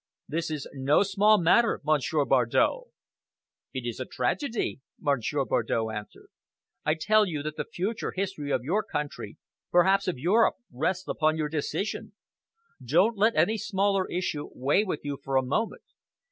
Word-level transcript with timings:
This 0.27 0.49
is 0.49 0.67
no 0.73 1.03
small 1.03 1.39
matter. 1.39 1.79
Monsieur 1.85 2.25
Bardow!" 2.25 2.85
"It 3.71 3.85
is 3.85 3.99
a 3.99 4.05
tragedy," 4.05 4.79
Monsieur 4.99 5.45
Bardow 5.45 5.91
answered. 5.91 6.29
"I 6.83 6.95
tell 6.95 7.27
you 7.27 7.43
that 7.43 7.55
the 7.55 7.65
future 7.71 8.09
history 8.11 8.49
of 8.51 8.63
your 8.63 8.81
country, 8.81 9.37
perhaps 9.71 10.07
of 10.07 10.17
Europe, 10.17 10.55
rests 10.73 11.07
upon 11.07 11.37
your 11.37 11.49
decision. 11.49 12.13
Don't 12.83 13.15
let 13.15 13.35
any 13.35 13.59
smaller 13.59 14.09
issue 14.09 14.49
weigh 14.55 14.83
with 14.83 15.01
you 15.03 15.19
for 15.23 15.35
a 15.37 15.43
moment. 15.43 15.83